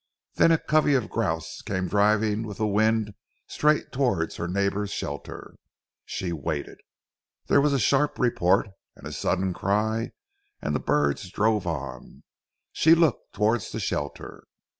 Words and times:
Then 0.33 0.51
a 0.51 0.57
covey 0.57 0.95
of 0.95 1.11
grouse 1.11 1.61
came 1.61 1.87
driving 1.87 2.41
with 2.41 2.57
the 2.57 2.65
wind 2.65 3.13
straight 3.45 3.91
towards 3.91 4.37
her 4.37 4.47
neighbour's 4.47 4.89
shelter. 4.89 5.53
She 6.05 6.31
waited. 6.33 6.79
There 7.45 7.61
was 7.61 7.71
a 7.71 7.77
sharp 7.77 8.17
report, 8.17 8.69
and 8.95 9.05
a 9.05 9.11
sudden 9.13 9.53
cry, 9.53 10.09
and 10.59 10.73
the 10.73 10.79
birds 10.79 11.29
drove 11.29 11.67
on. 11.67 12.23
She 12.71 12.95
looked 12.95 13.33
towards 13.33 13.71
the 13.71 13.79
shelter. 13.79 14.45